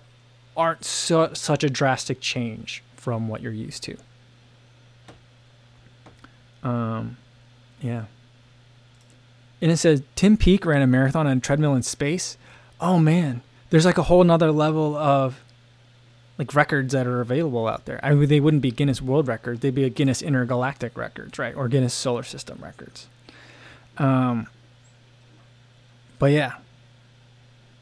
[0.57, 3.97] aren't so, such a drastic change from what you're used to.
[6.63, 7.17] Um,
[7.81, 8.05] yeah.
[9.61, 12.37] And it says Tim Peake ran a marathon on a treadmill in space.
[12.79, 15.41] Oh man, there's like a whole nother level of
[16.37, 17.99] like records that are available out there.
[18.01, 21.55] I mean, they wouldn't be Guinness World Records; they'd be a Guinness Intergalactic Records, right,
[21.55, 23.07] or Guinness Solar System Records.
[23.97, 24.47] Um.
[26.17, 26.55] But yeah.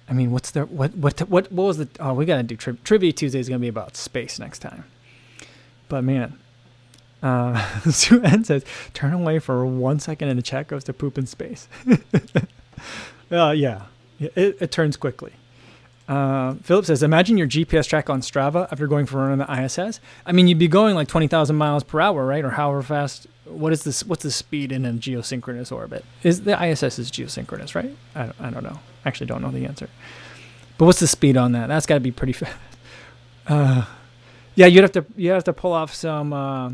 [0.09, 1.89] I mean, what's the what what what what was the?
[1.99, 4.85] Oh, we gotta do tri- trivia Tuesday is gonna be about space next time.
[5.89, 6.39] But man,
[7.23, 11.17] uh, Sue N says, turn away for one second and the chat goes to poop
[11.17, 11.67] in space.
[13.31, 13.83] uh, yeah,
[14.19, 15.33] it, it turns quickly.
[16.07, 19.47] Uh, Philip says, imagine your GPS track on Strava after going for a run on
[19.47, 19.99] the ISS.
[20.25, 22.45] I mean, you'd be going like 20,000 miles per hour, right?
[22.45, 23.27] Or however fast.
[23.43, 24.03] What is this?
[24.03, 26.03] What's the speed in a geosynchronous orbit?
[26.21, 27.95] Is the ISS is geosynchronous, right?
[28.13, 28.79] I don't, I don't know.
[29.05, 29.89] Actually, don't know the answer.
[30.77, 31.67] But what's the speed on that?
[31.67, 32.55] That's got to be pretty fast.
[33.49, 33.85] Uh,
[34.55, 36.69] yeah, you'd have to you have to pull off some uh,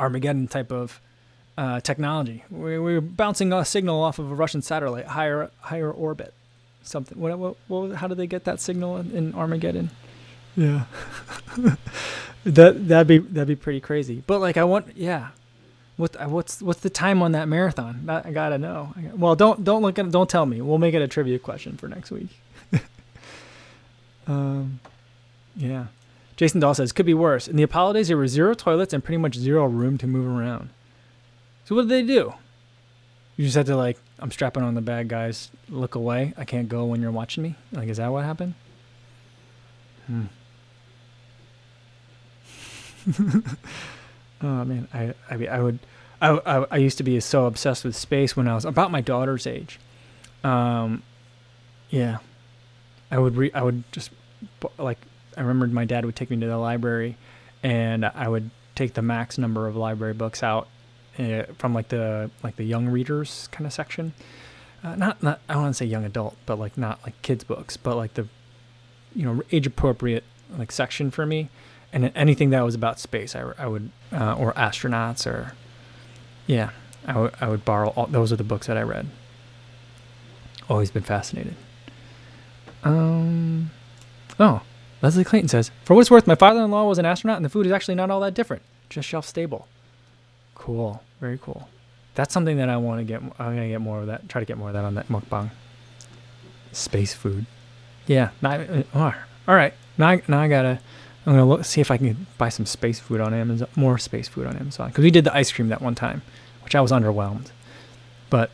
[0.00, 1.00] Armageddon type of
[1.58, 2.42] uh, technology.
[2.50, 6.32] We, we're bouncing a signal off of a Russian satellite, higher higher orbit
[6.82, 7.18] something.
[7.18, 9.90] What, what, what, how do they get that signal in, in Armageddon?
[10.56, 10.84] Yeah,
[12.44, 14.22] that that'd be that'd be pretty crazy.
[14.26, 15.28] But like, I want, yeah.
[15.96, 18.08] What what's what's the time on that marathon?
[18.08, 18.94] I gotta know.
[19.14, 20.62] Well, don't don't look at don't tell me.
[20.62, 22.30] We'll make it a trivia question for next week.
[24.26, 24.80] um,
[25.56, 25.86] yeah.
[26.40, 27.48] Jason Dahl says could be worse.
[27.48, 30.26] In the Apollo days, there were zero toilets and pretty much zero room to move
[30.26, 30.70] around.
[31.66, 32.32] So what did they do?
[33.36, 35.50] You just had to like, I'm strapping on the bag, guys.
[35.68, 36.32] Look away.
[36.38, 37.56] I can't go when you're watching me.
[37.72, 38.54] Like, is that what happened?
[40.06, 40.24] Hmm.
[44.40, 45.78] oh man, I I mean, I would,
[46.22, 49.02] I, I I used to be so obsessed with space when I was about my
[49.02, 49.78] daughter's age.
[50.42, 51.02] Um,
[51.90, 52.18] yeah,
[53.10, 54.10] I would re I would just
[54.78, 54.96] like
[55.40, 57.16] I remembered my dad would take me to the library,
[57.62, 60.68] and I would take the max number of library books out
[61.18, 64.12] uh, from like the like the young readers kind of section.
[64.84, 67.78] Uh, not not I want to say young adult, but like not like kids books,
[67.78, 68.28] but like the
[69.16, 70.24] you know age appropriate
[70.58, 71.48] like section for me.
[71.90, 75.54] And anything that was about space, I, I would uh, or astronauts or
[76.46, 76.68] yeah,
[77.06, 77.94] I, w- I would borrow.
[77.96, 79.06] All, those are the books that I read.
[80.68, 81.56] Always been fascinated.
[82.84, 83.70] Um,
[84.38, 84.60] oh,
[85.02, 87.44] Leslie Clayton says, For what it's worth, my father in law was an astronaut and
[87.44, 89.66] the food is actually not all that different, just shelf stable.
[90.54, 91.02] Cool.
[91.20, 91.68] Very cool.
[92.14, 93.22] That's something that I want to get.
[93.22, 94.28] I'm gonna get more of that.
[94.28, 95.50] Try to get more of that on that mukbang.
[96.72, 97.46] Space food.
[98.06, 98.30] Yeah.
[98.42, 98.52] Now,
[98.94, 99.12] uh,
[99.48, 99.72] all right.
[99.96, 100.80] Now, I, now I gotta.
[101.26, 103.68] I'm gonna look see if I can buy some space food on Amazon.
[103.76, 106.22] More space food on Amazon because we did the ice cream that one time,
[106.64, 107.50] which I was underwhelmed.
[108.28, 108.50] But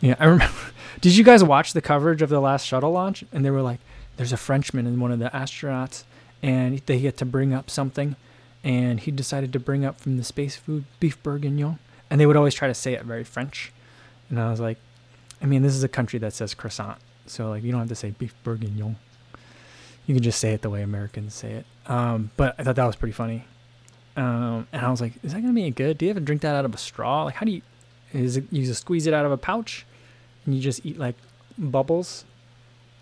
[0.00, 0.54] yeah, I remember.
[1.00, 3.24] did you guys watch the coverage of the last shuttle launch?
[3.32, 3.80] And they were like,
[4.18, 6.04] "There's a Frenchman and one of the astronauts,
[6.42, 8.14] and they get to bring up something."
[8.64, 11.78] and he decided to bring up from the space food beef bourguignon
[12.10, 13.72] and they would always try to say it very french.
[14.30, 14.78] And i was like
[15.42, 17.94] i mean this is a country that says croissant so like you don't have to
[17.94, 18.96] say beef bourguignon.
[20.06, 21.66] You can just say it the way americans say it.
[21.86, 23.44] Um, but i thought that was pretty funny.
[24.16, 25.98] Um, and i was like is that gonna be good?
[25.98, 27.24] Do you ever drink that out of a straw?
[27.24, 27.62] Like how do you
[28.12, 29.86] is it you just squeeze it out of a pouch
[30.44, 31.14] and you just eat like
[31.58, 32.24] bubbles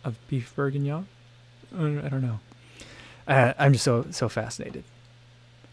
[0.07, 1.07] of beef bourguignon
[1.75, 2.41] i don't know
[3.29, 4.85] uh, i'm just so so fascinated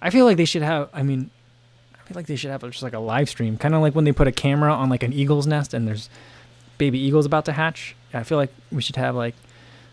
[0.03, 0.89] I feel like they should have.
[0.93, 1.31] I mean,
[1.95, 4.03] I feel like they should have just like a live stream, kind of like when
[4.03, 6.09] they put a camera on like an eagle's nest and there's
[6.77, 7.95] baby eagles about to hatch.
[8.13, 9.33] I feel like we should have like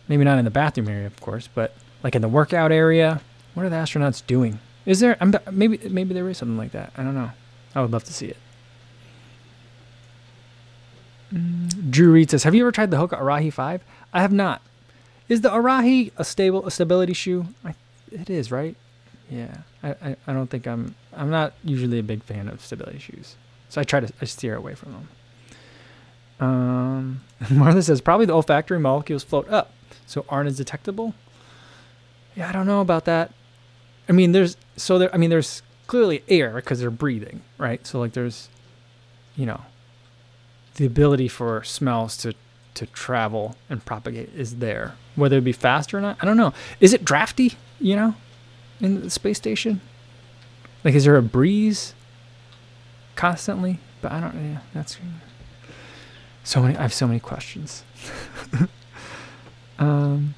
[0.08, 3.20] maybe not in the bathroom area, of course, but like in the workout area.
[3.54, 4.58] What are the astronauts doing?
[4.84, 5.16] Is there?
[5.20, 6.92] I'm, maybe maybe there is something like that.
[6.96, 7.30] I don't know.
[7.76, 8.36] I would love to see it.
[11.90, 13.82] Drew Reed says, "Have you ever tried the Hoka Arahi Five?
[14.12, 14.62] I have not.
[15.28, 17.46] Is the Arahi a stable a stability shoe?
[17.64, 17.74] I,
[18.10, 18.74] it is, right?
[19.30, 22.98] Yeah, I, I, I don't think I'm I'm not usually a big fan of stability
[22.98, 23.36] shoes,
[23.68, 25.08] so I try to I steer away from them.
[26.40, 29.72] Um, Martha says probably the olfactory molecules float up,
[30.06, 31.14] so aren't as detectable.
[32.34, 33.32] Yeah, I don't know about that.
[34.08, 35.14] I mean, there's so there.
[35.14, 37.86] I mean, there's clearly air because they're breathing, right?
[37.86, 38.48] So like, there's,
[39.36, 39.60] you know,
[40.80, 42.34] the ability for smells to
[42.72, 44.94] to travel and propagate is there.
[45.14, 46.54] Whether it be faster or not, I don't know.
[46.80, 47.52] Is it drafty?
[47.78, 48.14] You know,
[48.80, 49.82] in the space station?
[50.82, 51.92] Like, is there a breeze
[53.14, 53.78] constantly?
[54.00, 54.34] But I don't.
[54.34, 54.96] Yeah, that's
[56.44, 56.78] so many.
[56.78, 57.84] I have so many questions.
[59.78, 60.34] um,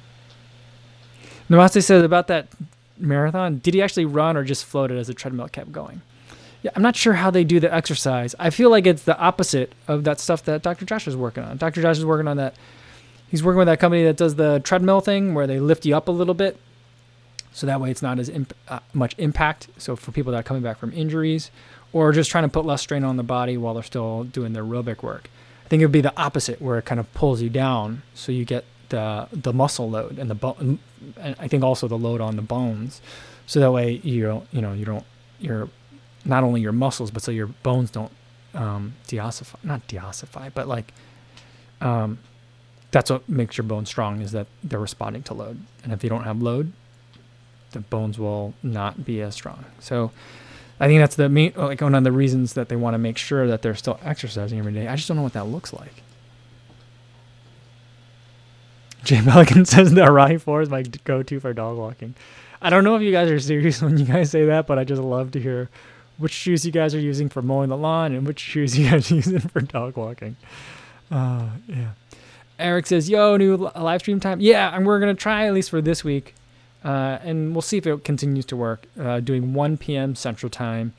[1.49, 2.49] Namaste says about that
[2.97, 3.59] marathon.
[3.59, 6.01] Did he actually run or just floated as the treadmill kept going?
[6.63, 8.33] Yeah, I'm not sure how they do the exercise.
[8.39, 10.85] I feel like it's the opposite of that stuff that Dr.
[10.85, 11.57] Josh is working on.
[11.57, 11.81] Dr.
[11.81, 12.55] Josh is working on that.
[13.29, 16.07] he's working with that company that does the treadmill thing where they lift you up
[16.07, 16.57] a little bit,
[17.51, 19.67] so that way it's not as imp- uh, much impact.
[19.77, 21.51] So for people that are coming back from injuries
[21.91, 24.63] or just trying to put less strain on the body while they're still doing their
[24.63, 25.29] aerobic work,
[25.65, 28.31] I think it would be the opposite where it kind of pulls you down, so
[28.31, 30.79] you get the the muscle load and the bone,
[31.19, 33.01] and I think also the load on the bones,
[33.47, 35.03] so that way you don't you know you don't
[35.39, 35.67] you're
[36.25, 38.11] not only your muscles but so your bones don't
[38.53, 40.93] um, deossify not deossify but like
[41.81, 42.19] um,
[42.91, 45.59] that's what makes your bones strong is that they're responding to load.
[45.83, 46.71] And if you don't have load
[47.73, 49.65] the bones will not be as strong.
[49.79, 50.11] So
[50.79, 53.17] I think that's the main like one of the reasons that they want to make
[53.17, 54.87] sure that they're still exercising every day.
[54.87, 55.93] I just don't know what that looks like.
[59.03, 62.15] Jay Pelican says the Arahi 4 is my go-to for dog walking.
[62.61, 64.85] I don't know if you guys are serious when you guys say that, but I
[64.85, 65.69] just love to hear
[66.17, 69.11] which shoes you guys are using for mowing the lawn and which shoes you guys
[69.11, 70.35] are using for dog walking.
[71.11, 71.91] Uh, yeah.
[72.59, 74.39] Eric says, "Yo, new live stream time.
[74.39, 76.35] Yeah, and we're gonna try at least for this week,
[76.83, 78.85] uh, and we'll see if it continues to work.
[78.99, 80.15] Uh, doing 1 p.m.
[80.15, 80.93] Central Time,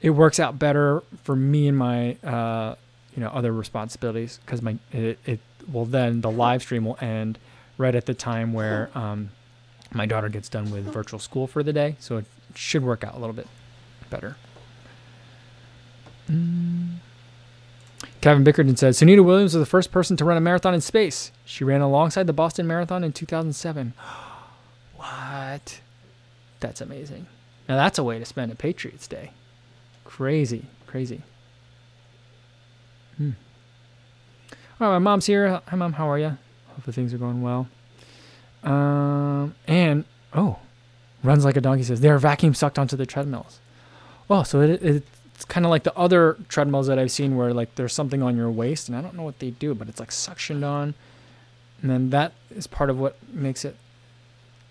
[0.00, 2.74] it works out better for me and my, uh,
[3.14, 5.40] you know, other responsibilities because my it, it
[5.72, 7.38] will then the live stream will end
[7.78, 9.30] right at the time where um,
[9.92, 13.14] my daughter gets done with virtual school for the day, so it should work out
[13.14, 13.46] a little bit
[14.10, 14.36] better."
[16.30, 16.96] Mm.
[18.20, 21.32] Kevin Bickerton says Sunita Williams was the first person to run a marathon in space.
[21.44, 23.94] She ran alongside the Boston Marathon in 2007.
[24.96, 25.80] what?
[26.60, 27.26] That's amazing.
[27.68, 29.30] Now that's a way to spend a Patriots Day.
[30.04, 31.22] Crazy, crazy.
[33.16, 33.30] Hmm.
[34.80, 35.60] All right, my mom's here.
[35.66, 35.92] Hi, mom.
[35.92, 36.38] How are you?
[36.68, 37.68] Hopefully things are going well.
[38.62, 40.58] Um, and oh,
[41.22, 43.60] runs like a donkey says they're vacuum sucked onto the treadmills.
[44.30, 45.04] Oh, so it, it
[45.38, 48.36] it's kind of like the other treadmills that I've seen where like there's something on
[48.36, 50.94] your waist, and I don't know what they do, but it's like suctioned on,
[51.80, 53.76] and then that is part of what makes it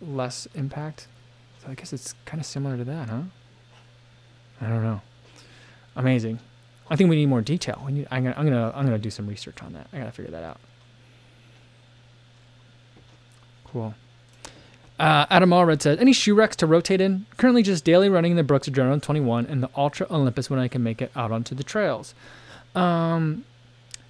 [0.02, 1.08] less impact.
[1.64, 3.22] So I guess it's kind of similar to that, huh?
[4.60, 5.00] I don't know.
[5.96, 6.40] Amazing.
[6.90, 7.82] I think we need more detail.
[7.86, 9.88] We need, I'm gonna I'm gonna I'm gonna do some research on that.
[9.94, 10.60] I gotta figure that out.
[13.64, 13.96] Cool.
[15.00, 17.26] Uh, Adam Allred says, any shoe wrecks to rotate in?
[17.38, 20.82] Currently just daily running the Brooks Adrenaline 21 and the Altra Olympus when I can
[20.82, 22.16] make it out onto the trails.
[22.74, 23.46] Um,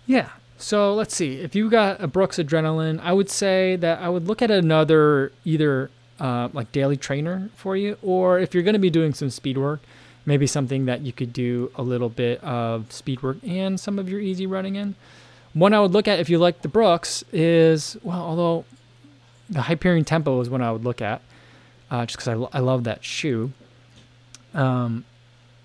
[0.06, 0.30] yeah.
[0.58, 1.36] So let's see.
[1.36, 5.32] If you got a Brooks Adrenaline, I would say that I would look at another
[5.46, 9.30] either uh, like daily trainer for you, or if you're going to be doing some
[9.30, 9.82] speed work,
[10.26, 14.10] maybe something that you could do a little bit of speed work and some of
[14.10, 14.96] your easy running in.
[15.54, 18.66] One I would look at if you like the Brooks is, well, although
[19.50, 21.22] the Hyperion Tempo is one I would look at,
[21.90, 23.52] uh, just because I, I love that shoe.
[24.54, 25.06] Um,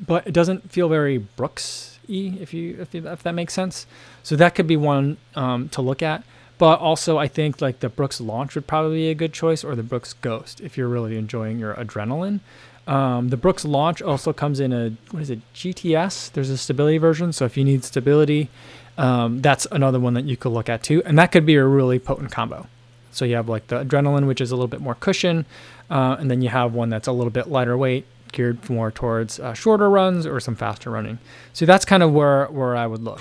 [0.04, 3.86] but it doesn't feel very Brooks y if you if, you, if that makes sense.
[4.22, 6.24] So that could be one um, to look at.
[6.58, 9.74] But also, I think like the Brooks Launch would probably be a good choice, or
[9.74, 12.40] the Brooks Ghost if you're really enjoying your adrenaline.
[12.86, 16.32] Um, the Brooks Launch also comes in a what is it GTS?
[16.32, 18.48] There's a stability version, so if you need stability,
[18.98, 21.64] um, that's another one that you could look at too, and that could be a
[21.64, 22.66] really potent combo.
[23.12, 25.46] So you have like the adrenaline, which is a little bit more cushion,
[25.90, 29.38] uh, and then you have one that's a little bit lighter weight, geared more towards
[29.38, 31.18] uh, shorter runs or some faster running.
[31.52, 33.20] So that's kind of where where I would look.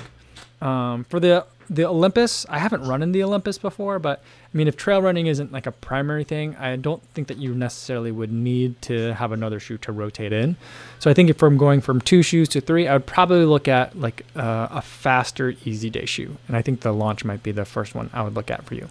[0.62, 4.22] Um, for the the Olympus, I haven't run in the Olympus before, but
[4.54, 7.56] I mean, if trail running isn't like a primary thing, I don't think that you
[7.56, 10.58] necessarily would need to have another shoe to rotate in.
[11.00, 13.70] So I think if I'm going from two shoes to three, I would probably look
[13.70, 17.54] at like uh, a faster, easy day shoe, and I think the launch might be
[17.54, 18.90] the first one I would look at for you.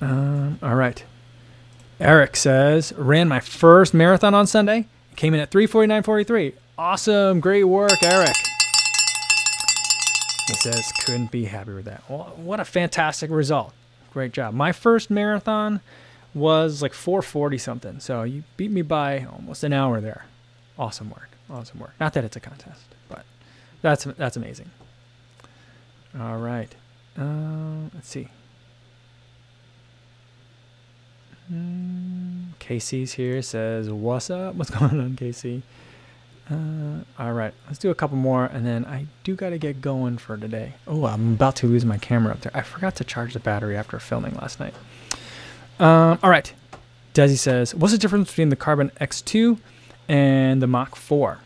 [0.00, 1.02] Um, all right.
[1.98, 4.86] Eric says, ran my first marathon on Sunday.
[5.16, 6.54] Came in at 349.43.
[6.78, 7.40] Awesome.
[7.40, 8.34] Great work, Eric.
[10.46, 12.02] He says, couldn't be happy with that.
[12.08, 13.74] Well, what a fantastic result.
[14.12, 14.54] Great job.
[14.54, 15.80] My first marathon
[16.34, 18.00] was like 440 something.
[18.00, 20.24] So you beat me by almost an hour there.
[20.78, 21.28] Awesome work.
[21.50, 21.92] Awesome work.
[22.00, 23.24] Not that it's a contest, but
[23.82, 24.70] that's that's amazing.
[26.18, 26.74] All right.
[27.18, 28.28] Uh, let's see.
[31.52, 34.54] Mm, Casey's here says, What's up?
[34.54, 35.62] What's going on, Casey?
[36.50, 39.80] Uh, all right, let's do a couple more, and then I do got to get
[39.80, 40.74] going for today.
[40.86, 42.50] Oh, I'm about to lose my camera up there.
[42.54, 44.74] I forgot to charge the battery after filming last night.
[45.78, 46.52] Um, all right,
[47.14, 49.58] Desi says, What's the difference between the Carbon X2
[50.08, 51.38] and the Mach 4?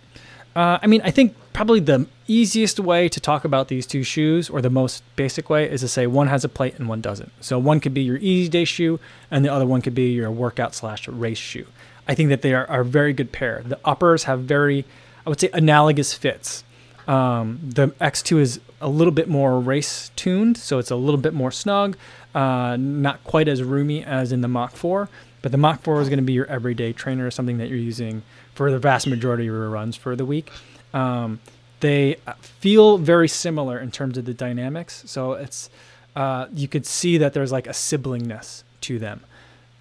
[0.57, 4.49] Uh, I mean, I think probably the easiest way to talk about these two shoes,
[4.49, 7.33] or the most basic way, is to say one has a plate and one doesn't.
[7.41, 9.01] So one could be your easy day shoe,
[9.31, 11.67] and the other one could be your workout slash race shoe.
[12.07, 13.63] I think that they are, are a very good pair.
[13.65, 14.85] The uppers have very,
[15.27, 16.65] I would say, analogous fits.
[17.09, 21.35] Um, the X2 is a little bit more race tuned, so it's a little bit
[21.35, 21.97] more snug,
[22.35, 25.09] uh, not quite as roomy as in the Mach 4.
[25.43, 27.79] But the Mach 4 is going to be your everyday trainer, or something that you're
[27.79, 28.23] using
[28.55, 30.51] for the vast majority of your runs for the week.
[30.93, 31.41] Um,
[31.81, 35.03] they feel very similar in terms of the dynamics.
[35.07, 35.69] So it's
[36.17, 39.21] uh, you could see that there's like a siblingness to them.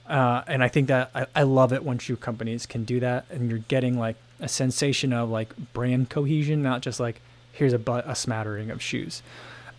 [0.08, 3.26] Uh, and I think that I, I love it when shoe companies can do that,
[3.30, 7.22] and you're getting like a sensation of like brand cohesion, not just like
[7.54, 9.22] here's a, but- a smattering of shoes.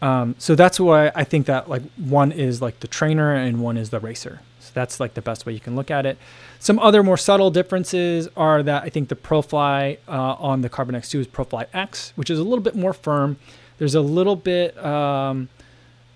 [0.00, 3.76] Um, so that's why I think that like one is like the trainer and one
[3.76, 4.40] is the racer.
[4.74, 6.18] That's like the best way you can look at it.
[6.58, 10.94] Some other more subtle differences are that I think the ProFly uh, on the Carbon
[10.94, 13.38] X2 is ProFly X, which is a little bit more firm.
[13.78, 15.48] There's a little bit um,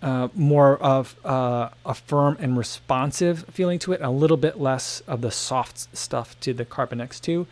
[0.03, 5.01] uh, more of uh, a firm and responsive feeling to it, a little bit less
[5.07, 7.47] of the soft stuff to the Carbon X2.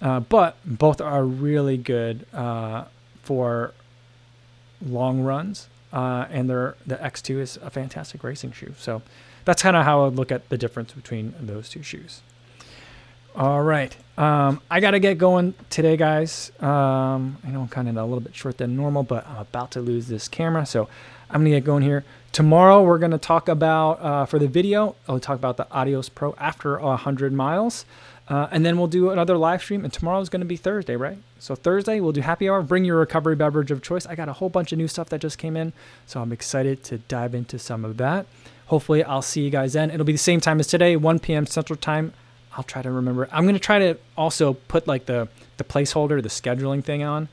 [0.00, 2.84] Uh, but both are really good uh,
[3.22, 3.74] for
[4.84, 8.74] long runs, uh, and the X2 is a fantastic racing shoe.
[8.78, 9.02] So
[9.50, 12.22] that's kind of how I look at the difference between those two shoes.
[13.34, 13.96] All right.
[14.16, 16.52] Um, I got to get going today, guys.
[16.60, 19.72] Um, I know I'm kind of a little bit short than normal, but I'm about
[19.72, 20.66] to lose this camera.
[20.66, 20.88] So
[21.28, 22.04] I'm going to get going here.
[22.30, 26.08] Tomorrow, we're going to talk about, uh, for the video, I'll talk about the Adios
[26.08, 27.84] Pro after 100 miles.
[28.28, 29.82] Uh, and then we'll do another live stream.
[29.82, 31.18] And tomorrow is going to be Thursday, right?
[31.40, 32.62] So Thursday, we'll do happy hour.
[32.62, 34.06] Bring your recovery beverage of choice.
[34.06, 35.72] I got a whole bunch of new stuff that just came in.
[36.06, 38.26] So I'm excited to dive into some of that.
[38.70, 39.90] Hopefully, I'll see you guys then.
[39.90, 41.44] It'll be the same time as today, 1 p.m.
[41.44, 42.12] Central Time.
[42.56, 43.28] I'll try to remember.
[43.32, 47.28] I'm going to try to also put like the, the placeholder, the scheduling thing on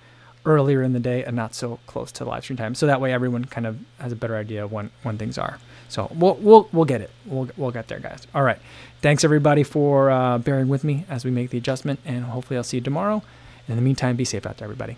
[0.47, 2.73] earlier in the day and not so close to live stream time.
[2.73, 5.59] So that way everyone kind of has a better idea of when, when things are.
[5.89, 7.11] So we'll, we'll, we'll get it.
[7.27, 8.25] We'll, we'll get there, guys.
[8.33, 8.57] All right.
[9.03, 12.63] Thanks everybody for uh, bearing with me as we make the adjustment and hopefully I'll
[12.63, 13.21] see you tomorrow.
[13.67, 14.97] In the meantime, be safe out there, everybody.